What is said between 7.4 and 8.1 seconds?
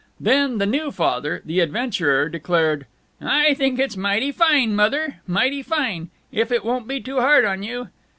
on you."